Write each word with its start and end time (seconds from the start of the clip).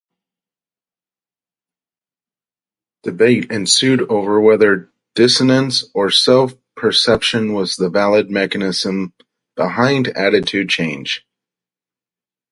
Debate 3.03 3.51
ensued 3.51 4.01
over 4.09 4.39
whether 4.41 4.89
dissonance 5.13 5.83
or 5.93 6.09
self-perception 6.09 7.53
was 7.53 7.75
the 7.75 7.87
valid 7.87 8.31
mechanism 8.31 9.13
behind 9.55 10.07
attitude 10.07 10.69
change. 10.69 11.23